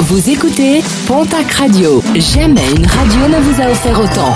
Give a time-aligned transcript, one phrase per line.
[0.00, 2.02] Vous écoutez Pontac Radio.
[2.14, 4.34] Jamais une radio ne vous a offert autant.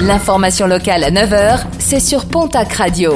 [0.00, 3.14] L'information locale à 9h, c'est sur Pontac Radio.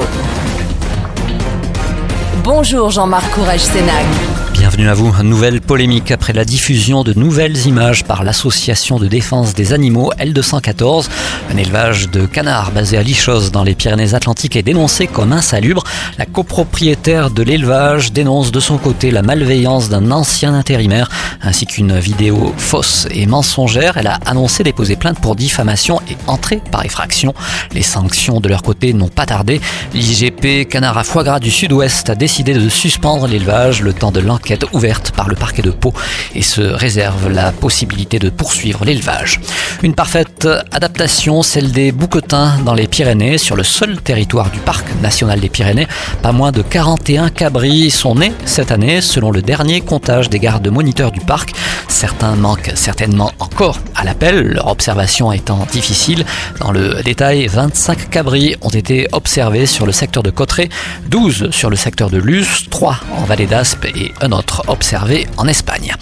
[2.43, 4.05] Bonjour Jean-Marc Courage Sénac.
[4.53, 5.13] Bienvenue à vous.
[5.23, 11.09] Nouvelle polémique après la diffusion de nouvelles images par l'association de défense des animaux L214.
[11.49, 15.83] Un élevage de canards basé à Lichos dans les Pyrénées-Atlantiques est dénoncé comme insalubre.
[16.17, 21.09] La copropriétaire de l'élevage dénonce de son côté la malveillance d'un ancien intérimaire
[21.41, 23.97] ainsi qu'une vidéo fausse et mensongère.
[23.97, 27.33] Elle a annoncé déposer plainte pour diffamation et entrée par effraction.
[27.73, 29.61] Les sanctions de leur côté n'ont pas tardé.
[29.93, 34.19] L'IGP Canard à foie gras du Sud-Ouest a décidé de suspendre l'élevage le temps de
[34.19, 35.93] l'enquête ouverte par le parquet de Pau
[36.35, 39.39] et se réserve la possibilité de poursuivre l'élevage.
[39.81, 44.85] Une parfaite adaptation, celle des bouquetins dans les Pyrénées, sur le seul territoire du parc
[45.01, 45.87] national des Pyrénées.
[46.21, 50.67] Pas moins de 41 cabris sont nés cette année, selon le dernier comptage des gardes
[50.67, 51.53] moniteurs du parc.
[51.87, 56.25] Certains manquent certainement encore à l'appel, leur observation étant difficile.
[56.59, 60.69] Dans le détail, 25 cabris ont été observés sur le secteur de Cotteret,
[61.09, 65.47] 12 sur le secteur de Luz, 3 en vallée d'Aspe et un autre observé en
[65.47, 65.93] Espagne.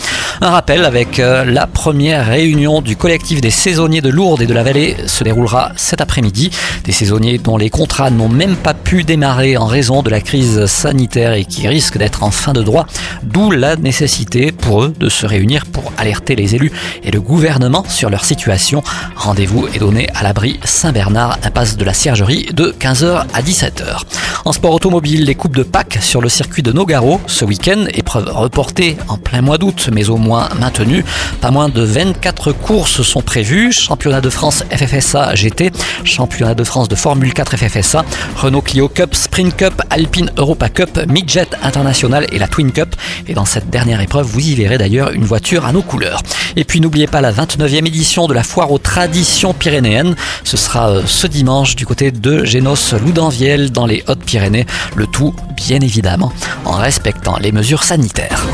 [0.41, 4.53] Un rappel avec euh, la première réunion du collectif des saisonniers de Lourdes et de
[4.53, 6.51] la Vallée déroulera cet après-midi.
[6.85, 10.65] Des saisonniers dont les contrats n'ont même pas pu démarrer en raison de la crise
[10.67, 12.85] sanitaire et qui risquent d'être en fin de droit,
[13.23, 16.71] d'où la nécessité pour eux de se réunir pour alerter les élus
[17.03, 18.83] et le gouvernement sur leur situation.
[19.15, 24.03] Rendez-vous est donné à l'abri Saint-Bernard, impasse de la Ciergerie de 15h à 17h.
[24.45, 28.29] En sport automobile, les coupes de Pâques sur le circuit de Nogaro ce week-end, épreuve
[28.31, 31.03] reportée en plein mois d'août mais au moins maintenue.
[31.41, 33.71] Pas moins de 24 courses sont prévues.
[33.71, 34.63] Championnat de France
[35.15, 35.71] GT,
[36.03, 38.03] championnat de France de Formule 4 FFSA,
[38.35, 42.95] Renault Clio Cup, Sprint Cup, Alpine Europa Cup, Midjet International et la Twin Cup.
[43.27, 46.21] Et dans cette dernière épreuve, vous y verrez d'ailleurs une voiture à nos couleurs.
[46.55, 50.15] Et puis n'oubliez pas la 29e édition de la foire aux traditions pyrénéennes.
[50.43, 54.65] Ce sera euh, ce dimanche du côté de Génos-Loudanviel dans les Hautes-Pyrénées.
[54.95, 56.31] Le tout, bien évidemment,
[56.65, 58.45] en respectant les mesures sanitaires.